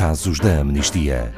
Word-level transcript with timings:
casos 0.00 0.40
da 0.40 0.60
amnistia. 0.60 1.30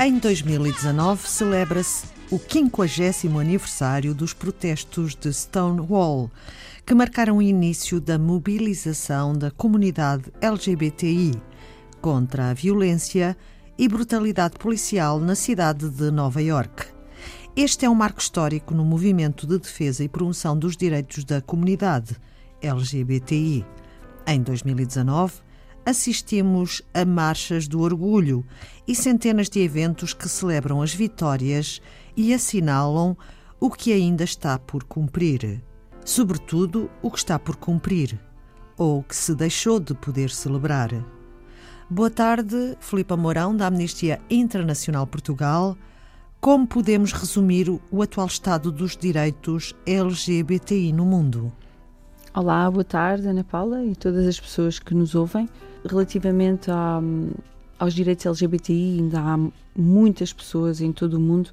Em 0.00 0.18
2019 0.18 1.28
celebra-se 1.28 2.11
o 2.32 2.38
50 2.38 3.38
aniversário 3.38 4.14
dos 4.14 4.32
protestos 4.32 5.14
de 5.14 5.30
Stonewall, 5.30 6.30
que 6.86 6.94
marcaram 6.94 7.36
o 7.36 7.42
início 7.42 8.00
da 8.00 8.18
mobilização 8.18 9.34
da 9.34 9.50
comunidade 9.50 10.32
LGBTI 10.40 11.34
contra 12.00 12.48
a 12.48 12.54
violência 12.54 13.36
e 13.76 13.86
brutalidade 13.86 14.56
policial 14.58 15.20
na 15.20 15.34
cidade 15.34 15.90
de 15.90 16.10
Nova 16.10 16.40
York. 16.40 16.86
Este 17.54 17.84
é 17.84 17.90
um 17.90 17.94
marco 17.94 18.20
histórico 18.20 18.72
no 18.72 18.82
movimento 18.82 19.46
de 19.46 19.58
defesa 19.58 20.02
e 20.02 20.08
promoção 20.08 20.58
dos 20.58 20.74
direitos 20.74 21.24
da 21.24 21.42
comunidade 21.42 22.16
LGBTI. 22.62 23.62
Em 24.26 24.40
2019, 24.40 25.34
assistimos 25.84 26.80
a 26.94 27.04
marchas 27.04 27.68
do 27.68 27.80
orgulho 27.80 28.42
e 28.88 28.94
centenas 28.94 29.50
de 29.50 29.60
eventos 29.60 30.14
que 30.14 30.30
celebram 30.30 30.80
as 30.80 30.94
vitórias 30.94 31.82
e 32.16 32.34
assinalam 32.34 33.16
o 33.60 33.70
que 33.70 33.92
ainda 33.92 34.24
está 34.24 34.58
por 34.58 34.84
cumprir. 34.84 35.62
Sobretudo, 36.04 36.90
o 37.00 37.10
que 37.10 37.18
está 37.18 37.38
por 37.38 37.56
cumprir 37.56 38.18
ou 38.76 39.02
que 39.02 39.14
se 39.14 39.34
deixou 39.34 39.78
de 39.78 39.94
poder 39.94 40.30
celebrar. 40.30 40.90
Boa 41.88 42.10
tarde, 42.10 42.76
Filipe 42.80 43.14
Mourão, 43.14 43.54
da 43.54 43.66
Amnistia 43.66 44.20
Internacional 44.30 45.06
Portugal. 45.06 45.76
Como 46.40 46.66
podemos 46.66 47.12
resumir 47.12 47.68
o 47.90 48.02
atual 48.02 48.26
estado 48.26 48.72
dos 48.72 48.96
direitos 48.96 49.74
LGBTI 49.86 50.92
no 50.92 51.04
mundo? 51.04 51.52
Olá, 52.34 52.68
boa 52.70 52.82
tarde, 52.82 53.28
Ana 53.28 53.44
Paula 53.44 53.84
e 53.84 53.94
todas 53.94 54.26
as 54.26 54.40
pessoas 54.40 54.78
que 54.78 54.94
nos 54.94 55.14
ouvem. 55.14 55.48
Relativamente 55.84 56.70
a, 56.70 57.00
aos 57.78 57.94
direitos 57.94 58.24
LGBTI, 58.24 58.98
ainda 58.98 59.20
há 59.20 59.38
muitas 59.76 60.32
pessoas 60.32 60.80
em 60.80 60.92
todo 60.92 61.14
o 61.14 61.20
mundo 61.20 61.50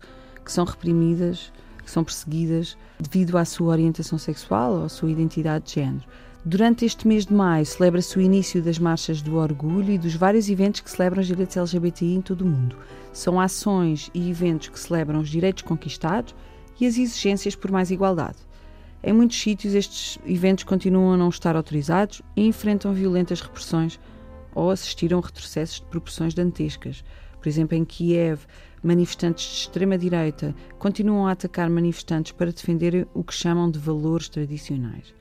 que 0.49 0.53
são 0.53 0.65
reprimidas, 0.65 1.53
que 1.85 1.91
são 1.91 2.03
perseguidas 2.03 2.75
devido 2.99 3.37
à 3.37 3.45
sua 3.45 3.67
orientação 3.67 4.17
sexual 4.17 4.77
ou 4.77 4.85
à 4.85 4.89
sua 4.89 5.11
identidade 5.11 5.65
de 5.65 5.75
género. 5.75 6.03
Durante 6.43 6.85
este 6.85 7.07
mês 7.07 7.27
de 7.27 7.33
maio 7.35 7.63
celebra-se 7.63 8.17
o 8.17 8.21
início 8.21 8.59
das 8.59 8.79
marchas 8.79 9.21
do 9.21 9.35
orgulho 9.35 9.91
e 9.91 9.97
dos 9.99 10.15
vários 10.15 10.49
eventos 10.49 10.81
que 10.81 10.89
celebram 10.89 11.21
os 11.21 11.27
direitos 11.27 11.55
LGBTI 11.55 12.15
em 12.15 12.21
todo 12.21 12.41
o 12.41 12.47
mundo. 12.47 12.75
São 13.13 13.39
ações 13.39 14.09
e 14.11 14.27
eventos 14.27 14.69
que 14.69 14.79
celebram 14.79 15.19
os 15.19 15.29
direitos 15.29 15.61
conquistados 15.61 16.33
e 16.81 16.87
as 16.87 16.97
exigências 16.97 17.55
por 17.55 17.69
mais 17.69 17.91
igualdade. 17.91 18.37
Em 19.03 19.13
muitos 19.13 19.39
sítios, 19.39 19.75
estes 19.75 20.17
eventos 20.25 20.63
continuam 20.63 21.13
a 21.13 21.17
não 21.17 21.29
estar 21.29 21.55
autorizados 21.55 22.23
e 22.35 22.47
enfrentam 22.47 22.91
violentas 22.91 23.39
repressões 23.39 23.99
ou 24.55 24.71
assistiram 24.71 25.19
retrocessos 25.19 25.75
de 25.75 25.85
proporções 25.85 26.33
dantescas. 26.33 27.03
Por 27.39 27.47
exemplo, 27.47 27.77
em 27.77 27.85
Kiev, 27.85 28.41
manifestantes 28.83 29.45
de 29.45 29.55
extrema-direita 29.61 30.55
continuam 30.77 31.27
a 31.27 31.31
atacar 31.31 31.69
manifestantes 31.69 32.31
para 32.31 32.51
defender 32.51 33.07
o 33.13 33.23
que 33.23 33.33
chamam 33.33 33.69
de 33.69 33.79
valores 33.79 34.29
tradicionais. 34.29 35.13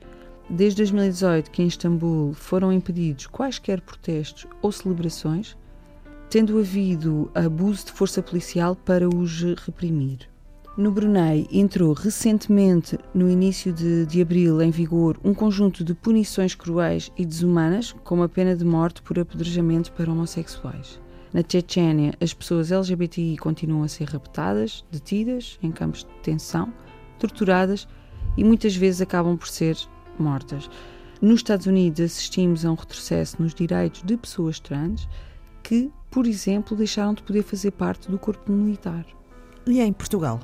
Desde 0.49 0.77
2018 0.77 1.51
que 1.51 1.61
em 1.61 1.67
Istambul 1.67 2.33
foram 2.33 2.73
impedidos 2.73 3.27
quaisquer 3.27 3.81
protestos 3.81 4.47
ou 4.61 4.71
celebrações, 4.71 5.55
tendo 6.29 6.57
havido 6.57 7.29
abuso 7.35 7.85
de 7.85 7.91
força 7.91 8.21
policial 8.21 8.75
para 8.75 9.07
os 9.07 9.41
reprimir. 9.65 10.29
No 10.77 10.91
Brunei 10.91 11.47
entrou 11.51 11.93
recentemente, 11.93 12.97
no 13.13 13.29
início 13.29 13.73
de, 13.73 14.05
de, 14.05 14.21
abril, 14.21 14.61
em 14.61 14.71
vigor 14.71 15.19
um 15.23 15.33
conjunto 15.33 15.83
de 15.83 15.93
punições 15.93 16.55
cruéis 16.55 17.11
e 17.17 17.25
desumanas, 17.25 17.93
como 18.03 18.23
a 18.23 18.29
pena 18.29 18.55
de 18.55 18.63
morte 18.63 19.01
por 19.01 19.19
apedrejamento 19.19 19.91
para 19.91 20.11
homossexuais. 20.11 20.99
Na 21.31 21.43
Chechênia, 21.47 22.15
as 22.19 22.33
pessoas 22.33 22.71
LGBTI 22.71 23.37
continuam 23.37 23.83
a 23.83 23.87
ser 23.87 24.05
raptadas, 24.05 24.83
detidas 24.91 25.59
em 25.61 25.71
campos 25.71 26.03
de 26.03 26.09
detenção, 26.15 26.73
torturadas 27.19 27.87
e 28.35 28.43
muitas 28.43 28.75
vezes 28.75 29.01
acabam 29.01 29.37
por 29.37 29.47
ser 29.47 29.77
mortas. 30.17 30.67
Nos 31.21 31.35
Estados 31.35 31.67
Unidos, 31.67 31.99
assistimos 31.99 32.65
a 32.65 32.71
um 32.71 32.75
retrocesso 32.75 33.41
nos 33.41 33.53
direitos 33.53 34.01
de 34.03 34.17
pessoas 34.17 34.59
trans 34.59 35.07
que, 35.61 35.91
por 36.09 36.25
exemplo, 36.25 36.75
deixaram 36.75 37.13
de 37.13 37.21
poder 37.21 37.43
fazer 37.43 37.71
parte 37.71 38.09
do 38.09 38.17
corpo 38.17 38.51
militar. 38.51 39.05
E 39.67 39.81
em 39.81 39.93
Portugal? 39.93 40.39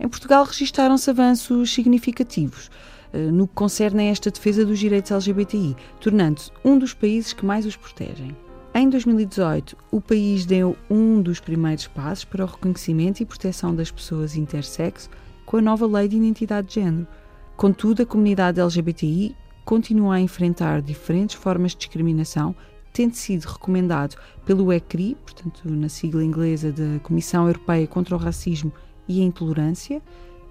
Em 0.00 0.08
Portugal 0.08 0.44
registaram-se 0.44 1.10
avanços 1.10 1.74
significativos 1.74 2.70
eh, 3.12 3.30
no 3.30 3.46
que 3.46 3.54
concerne 3.54 4.04
a 4.04 4.10
esta 4.12 4.30
defesa 4.30 4.64
dos 4.64 4.78
direitos 4.78 5.10
LGBTI, 5.10 5.76
tornando-se 6.00 6.50
um 6.64 6.78
dos 6.78 6.94
países 6.94 7.34
que 7.34 7.44
mais 7.44 7.66
os 7.66 7.76
protegem. 7.76 8.34
Em 8.80 8.88
2018, 8.88 9.76
o 9.90 10.00
país 10.00 10.46
deu 10.46 10.76
um 10.88 11.20
dos 11.20 11.40
primeiros 11.40 11.88
passos 11.88 12.24
para 12.24 12.44
o 12.44 12.46
reconhecimento 12.46 13.20
e 13.20 13.26
proteção 13.26 13.74
das 13.74 13.90
pessoas 13.90 14.36
intersexo 14.36 15.10
com 15.44 15.56
a 15.56 15.60
nova 15.60 15.84
Lei 15.84 16.06
de 16.06 16.16
Identidade 16.16 16.68
de 16.68 16.74
Género. 16.76 17.04
Contudo, 17.56 18.02
a 18.02 18.06
comunidade 18.06 18.60
LGBTI 18.60 19.34
continua 19.64 20.14
a 20.14 20.20
enfrentar 20.20 20.80
diferentes 20.80 21.34
formas 21.34 21.72
de 21.72 21.78
discriminação, 21.78 22.54
tendo 22.92 23.14
sido 23.14 23.46
recomendado 23.46 24.14
pelo 24.46 24.72
ECRI, 24.72 25.16
portanto, 25.24 25.68
na 25.68 25.88
sigla 25.88 26.22
inglesa 26.22 26.70
da 26.70 27.00
Comissão 27.02 27.48
Europeia 27.48 27.88
contra 27.88 28.14
o 28.14 28.18
Racismo 28.18 28.72
e 29.08 29.20
a 29.20 29.24
intolerância, 29.24 30.00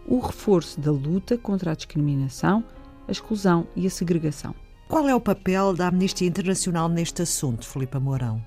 o 0.05 0.19
reforço 0.19 0.81
da 0.81 0.91
luta 0.91 1.37
contra 1.37 1.71
a 1.71 1.75
discriminação, 1.75 2.61
a 3.07 3.11
exclusão 3.13 3.65
e 3.73 3.87
a 3.87 3.89
segregação. 3.89 4.53
Qual 4.87 5.05
é 5.09 5.13
o 5.13 5.19
papel 5.19 5.73
da 5.73 5.89
Amnistia 5.89 6.25
Internacional 6.25 6.87
neste 6.87 7.21
assunto, 7.21 7.67
Filipe 7.67 7.99
Mourão? 7.99 8.41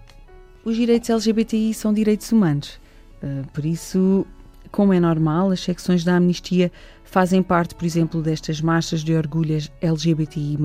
Os 0.65 0.75
direitos 0.75 1.11
LGBTI 1.11 1.75
são 1.75 1.93
direitos 1.93 2.33
humanos. 2.33 2.81
Uh, 3.23 3.47
por 3.53 3.67
isso, 3.67 4.27
como 4.73 4.95
é 4.95 4.99
normal, 4.99 5.51
as 5.51 5.61
secções 5.61 6.03
da 6.03 6.17
Amnistia 6.17 6.73
fazem 7.05 7.43
parte, 7.43 7.75
por 7.75 7.85
exemplo, 7.85 8.23
destas 8.23 8.59
marchas 8.63 9.05
de 9.05 9.15
orgulhas 9.15 9.71
LGBTI, 9.83 10.57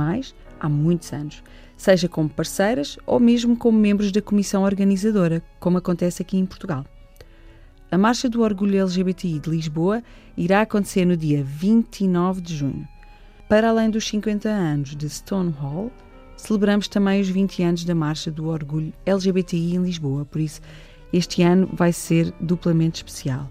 há 0.62 0.70
muitos 0.70 1.12
anos, 1.12 1.44
seja 1.76 2.08
como 2.08 2.30
parceiras 2.30 2.98
ou 3.06 3.20
mesmo 3.20 3.58
como 3.58 3.78
membros 3.78 4.14
da 4.14 4.22
comissão 4.22 4.64
organizadora, 4.64 5.44
como 5.60 5.78
acontece 5.78 6.22
aqui 6.22 6.38
em 6.38 6.46
Portugal. 6.46 6.86
A 7.92 7.98
Marcha 7.98 8.30
do 8.30 8.42
Orgulho 8.42 8.80
LGBTI 8.80 9.40
de 9.40 9.50
Lisboa 9.50 10.02
irá 10.38 10.62
acontecer 10.62 11.04
no 11.04 11.18
dia 11.18 11.44
29 11.44 12.40
de 12.40 12.56
junho. 12.56 12.95
Para 13.48 13.70
além 13.70 13.92
dos 13.92 14.08
50 14.08 14.50
anos 14.50 14.96
de 14.96 15.08
Stonewall, 15.08 15.92
celebramos 16.36 16.88
também 16.88 17.22
os 17.22 17.30
20 17.30 17.62
anos 17.62 17.86
da 17.86 17.94
Marcha 17.94 18.32
do 18.32 18.48
Orgulho 18.48 18.92
LGBTI 19.06 19.76
em 19.76 19.84
Lisboa, 19.84 20.26
por 20.26 20.42
isso 20.42 20.62
este 21.14 21.44
ano 21.44 21.70
vai 21.72 21.94
ser 21.94 22.34
duplamente 22.40 22.98
especial. 22.98 23.50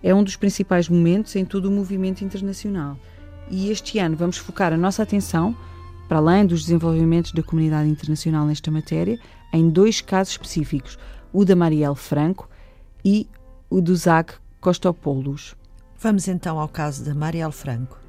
É 0.00 0.14
um 0.14 0.22
dos 0.22 0.36
principais 0.36 0.88
momentos 0.88 1.34
em 1.34 1.44
todo 1.44 1.66
o 1.66 1.70
movimento 1.70 2.22
internacional 2.22 2.96
e 3.50 3.70
este 3.70 3.98
ano 3.98 4.16
vamos 4.16 4.36
focar 4.36 4.72
a 4.72 4.76
nossa 4.76 5.02
atenção, 5.02 5.56
para 6.08 6.18
além 6.18 6.46
dos 6.46 6.62
desenvolvimentos 6.62 7.32
da 7.32 7.42
comunidade 7.42 7.88
internacional 7.88 8.46
nesta 8.46 8.70
matéria, 8.70 9.18
em 9.52 9.68
dois 9.68 10.00
casos 10.00 10.34
específicos, 10.34 10.96
o 11.32 11.44
da 11.44 11.56
Marielle 11.56 11.96
Franco 11.96 12.48
e 13.04 13.26
o 13.68 13.80
do 13.80 13.96
Zach 13.96 14.34
Costopoulos. 14.60 15.56
Vamos 15.98 16.28
então 16.28 16.60
ao 16.60 16.68
caso 16.68 17.04
da 17.04 17.14
Marielle 17.14 17.52
Franco. 17.52 18.03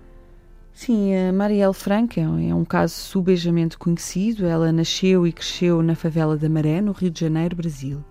Sim, 0.76 1.16
a 1.16 1.32
Marielle 1.32 1.74
Franco 1.74 2.20
é 2.20 2.54
um 2.54 2.66
caso 2.66 2.96
subejamente 2.96 3.78
conhecido. 3.78 4.46
Ela 4.46 4.74
nasceu 4.74 5.26
e 5.26 5.32
cresceu 5.32 5.82
na 5.82 5.96
favela 5.96 6.36
da 6.36 6.50
Maré, 6.50 6.82
no 6.82 6.92
Rio 6.92 7.10
de 7.10 7.22
Janeiro, 7.22 7.56
Brasil. 7.56 8.04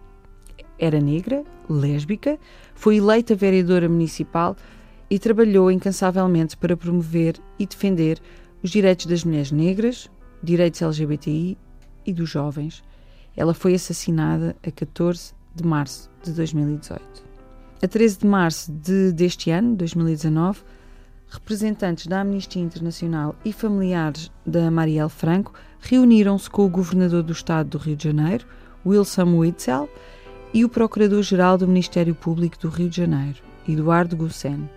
Era 0.79 0.99
negra, 0.99 1.45
lésbica, 1.69 2.39
foi 2.75 2.97
eleita 2.97 3.35
vereadora 3.35 3.87
municipal 3.87 4.57
e 5.11 5.19
trabalhou 5.19 5.71
incansavelmente 5.71 6.57
para 6.57 6.75
promover 6.75 7.39
e 7.59 7.67
defender 7.67 8.19
os 8.63 8.71
direitos 8.71 9.05
das 9.05 9.25
mulheres 9.25 9.53
negras, 9.53 10.11
direitos 10.43 10.81
LGBTI 10.81 11.59
e 12.07 12.15
dos 12.15 12.31
jovens. 12.31 12.83
Ela 13.37 13.53
foi 13.53 13.75
assassinada 13.75 14.57
a 14.67 14.71
14 14.71 15.35
de 15.55 15.67
março 15.67 16.11
de 16.23 16.33
2018. 16.33 17.25
A 17.83 17.87
13 17.87 18.21
de 18.21 18.27
março 18.27 18.73
de, 18.73 19.13
deste 19.13 19.51
ano, 19.51 19.77
2019, 19.77 20.63
representantes 21.29 22.07
da 22.07 22.21
Amnistia 22.21 22.63
Internacional 22.63 23.35
e 23.45 23.53
familiares 23.53 24.31
da 24.47 24.71
Marielle 24.71 25.11
Franco 25.11 25.53
reuniram-se 25.81 26.49
com 26.49 26.65
o 26.65 26.69
governador 26.69 27.23
do 27.23 27.33
estado 27.33 27.71
do 27.71 27.79
Rio 27.79 27.97
de 27.97 28.05
Janeiro, 28.05 28.47
Wilson 28.87 29.37
Witzel, 29.37 29.89
e 30.53 30.65
o 30.65 30.69
procurador-geral 30.69 31.59
do 31.59 31.67
Ministério 31.67 32.15
Público 32.15 32.57
do 32.61 32.69
Rio 32.69 32.89
de 32.89 32.97
Janeiro, 32.99 33.39
Eduardo 33.69 34.17
Gussen. 34.17 34.71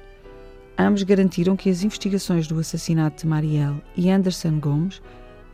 Ambos 0.77 1.03
garantiram 1.03 1.55
que 1.55 1.69
as 1.69 1.83
investigações 1.83 2.47
do 2.47 2.59
assassinato 2.59 3.21
de 3.21 3.27
Marielle 3.27 3.81
e 3.95 4.09
Anderson 4.09 4.59
Gomes, 4.59 5.01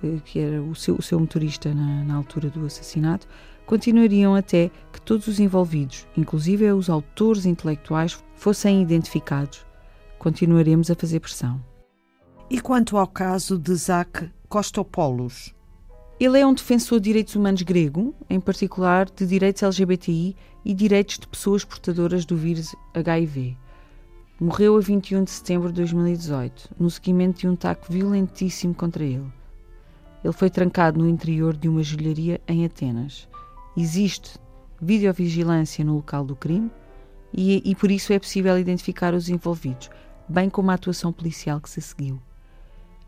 eh, 0.03 0.17
que 0.23 0.39
era 0.39 0.61
o 0.61 0.73
seu, 0.75 0.95
o 0.95 1.01
seu 1.01 1.19
motorista 1.19 1.73
na, 1.73 2.03
na 2.03 2.15
altura 2.15 2.49
do 2.49 2.65
assassinato, 2.65 3.27
continuariam 3.65 4.35
até 4.35 4.69
que 4.91 5.01
todos 5.01 5.27
os 5.27 5.39
envolvidos, 5.39 6.07
inclusive 6.17 6.71
os 6.71 6.89
autores 6.89 7.45
intelectuais, 7.45 8.21
fossem 8.35 8.81
identificados. 8.81 9.65
Continuaremos 10.23 10.89
a 10.89 10.95
fazer 10.95 11.19
pressão. 11.19 11.61
E 12.49 12.61
quanto 12.61 12.95
ao 12.95 13.05
caso 13.05 13.59
de 13.59 13.75
Zach 13.75 14.31
Kostopoulos? 14.47 15.53
Ele 16.17 16.39
é 16.39 16.47
um 16.47 16.53
defensor 16.53 16.97
de 17.01 17.09
direitos 17.09 17.35
humanos 17.35 17.61
grego, 17.61 18.15
em 18.29 18.39
particular 18.39 19.09
de 19.09 19.27
direitos 19.27 19.61
LGBTI 19.61 20.33
e 20.63 20.73
direitos 20.73 21.19
de 21.19 21.27
pessoas 21.27 21.65
portadoras 21.65 22.23
do 22.23 22.37
vírus 22.37 22.73
HIV. 22.93 23.57
Morreu 24.39 24.77
a 24.77 24.79
21 24.79 25.25
de 25.25 25.31
setembro 25.31 25.67
de 25.67 25.81
2018, 25.81 26.69
no 26.79 26.89
seguimento 26.89 27.41
de 27.41 27.49
um 27.49 27.53
ataque 27.55 27.91
violentíssimo 27.91 28.73
contra 28.73 29.03
ele. 29.03 29.29
Ele 30.23 30.31
foi 30.31 30.49
trancado 30.49 30.99
no 30.99 31.09
interior 31.09 31.53
de 31.53 31.67
uma 31.67 31.83
joalharia 31.83 32.39
em 32.47 32.63
Atenas. 32.63 33.27
Existe 33.75 34.39
videovigilância 34.81 35.83
no 35.83 35.95
local 35.95 36.23
do 36.23 36.33
crime 36.33 36.71
e, 37.33 37.61
e 37.69 37.75
por 37.75 37.91
isso 37.91 38.13
é 38.13 38.19
possível 38.19 38.57
identificar 38.57 39.13
os 39.13 39.27
envolvidos, 39.27 39.89
bem 40.27 40.49
como 40.49 40.71
a 40.71 40.73
atuação 40.73 41.11
policial 41.11 41.59
que 41.59 41.69
se 41.69 41.81
seguiu. 41.81 42.19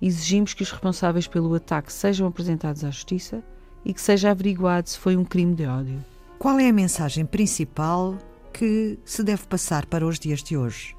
Exigimos 0.01 0.53
que 0.53 0.63
os 0.63 0.71
responsáveis 0.71 1.27
pelo 1.27 1.53
ataque 1.53 1.91
sejam 1.91 2.27
apresentados 2.27 2.83
à 2.83 2.91
Justiça 2.91 3.43
e 3.83 3.93
que 3.93 4.01
seja 4.01 4.31
averiguado 4.31 4.89
se 4.89 4.97
foi 4.97 5.15
um 5.15 5.23
crime 5.23 5.55
de 5.55 5.65
ódio. 5.65 6.03
Qual 6.37 6.59
é 6.59 6.67
a 6.67 6.73
mensagem 6.73 7.25
principal 7.25 8.17
que 8.51 8.99
se 9.05 9.23
deve 9.23 9.47
passar 9.47 9.85
para 9.85 10.05
os 10.05 10.19
dias 10.19 10.43
de 10.43 10.57
hoje? 10.57 10.95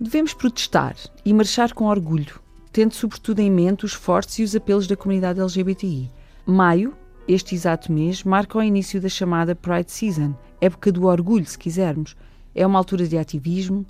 Devemos 0.00 0.34
protestar 0.34 0.96
e 1.24 1.32
marchar 1.32 1.72
com 1.72 1.86
orgulho, 1.86 2.40
tendo 2.72 2.94
sobretudo 2.94 3.40
em 3.40 3.50
mente 3.50 3.84
os 3.84 3.92
esforços 3.92 4.38
e 4.38 4.42
os 4.42 4.54
apelos 4.54 4.86
da 4.86 4.96
comunidade 4.96 5.40
LGBTI. 5.40 6.10
Maio, 6.46 6.96
este 7.26 7.54
exato 7.54 7.92
mês, 7.92 8.24
marca 8.24 8.58
o 8.58 8.62
início 8.62 9.00
da 9.00 9.08
chamada 9.08 9.54
Pride 9.54 9.90
Season, 9.90 10.34
época 10.60 10.90
do 10.90 11.06
orgulho, 11.06 11.44
se 11.44 11.58
quisermos. 11.58 12.16
É 12.54 12.66
uma 12.66 12.78
altura 12.78 13.06
de 13.06 13.18
ativismo, 13.18 13.86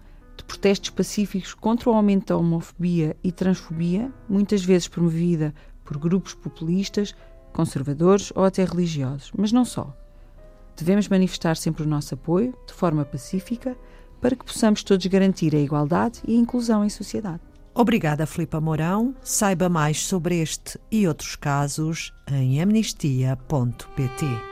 protestos 0.48 0.90
pacíficos 0.90 1.54
contra 1.54 1.90
o 1.90 1.92
aumento 1.92 2.28
da 2.28 2.36
homofobia 2.36 3.14
e 3.22 3.30
transfobia, 3.30 4.10
muitas 4.28 4.64
vezes 4.64 4.88
promovida 4.88 5.54
por 5.84 5.98
grupos 5.98 6.34
populistas, 6.34 7.14
conservadores 7.52 8.32
ou 8.34 8.44
até 8.44 8.64
religiosos, 8.64 9.30
mas 9.36 9.52
não 9.52 9.64
só. 9.64 9.94
Devemos 10.76 11.08
manifestar 11.08 11.56
sempre 11.56 11.82
o 11.82 11.86
nosso 11.86 12.14
apoio, 12.14 12.54
de 12.66 12.72
forma 12.72 13.04
pacífica, 13.04 13.76
para 14.20 14.34
que 14.34 14.44
possamos 14.44 14.82
todos 14.82 15.06
garantir 15.06 15.54
a 15.54 15.60
igualdade 15.60 16.20
e 16.26 16.34
a 16.34 16.38
inclusão 16.38 16.84
em 16.84 16.88
sociedade. 16.88 17.40
Obrigada, 17.74 18.26
Filipa 18.26 18.60
Mourão. 18.60 19.14
Saiba 19.22 19.68
mais 19.68 20.04
sobre 20.04 20.40
este 20.40 20.80
e 20.90 21.06
outros 21.06 21.36
casos 21.36 22.12
em 22.26 22.60
amnistia.pt. 22.60 24.47